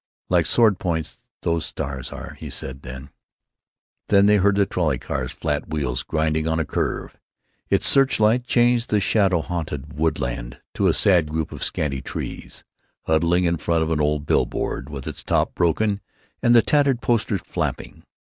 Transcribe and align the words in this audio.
"Like 0.29 0.47
sword 0.47 0.79
points, 0.79 1.25
those 1.43 1.63
stars 1.63 2.11
are," 2.11 2.33
he 2.39 2.49
said, 2.49 2.81
then—— 2.81 3.11
Then 4.07 4.25
they 4.25 4.37
heard 4.37 4.55
the 4.55 4.65
trolley 4.65 4.97
car's 4.97 5.31
flat 5.31 5.69
wheels 5.69 6.01
grinding 6.01 6.47
on 6.47 6.59
a 6.59 6.65
curve. 6.65 7.19
Its 7.69 7.87
search 7.87 8.19
light 8.19 8.43
changed 8.47 8.89
the 8.89 8.99
shadow 8.99 9.43
haunted 9.43 9.93
woodland 9.93 10.59
to 10.73 10.87
a 10.87 10.93
sad 10.95 11.29
group 11.29 11.51
of 11.51 11.63
scanty 11.63 12.01
trees, 12.01 12.63
huddling 13.03 13.43
in 13.43 13.57
front 13.57 13.83
of 13.83 13.91
an 13.91 14.01
old 14.01 14.25
bill 14.25 14.47
board, 14.47 14.89
with 14.89 15.05
its 15.05 15.23
top 15.23 15.53
broken 15.53 16.01
and 16.41 16.55
the 16.55 16.63
tattered 16.63 17.03
posters 17.03 17.41
flapping. 17.45 18.01